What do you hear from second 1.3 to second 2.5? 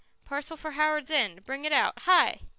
Bring it out. Hi!"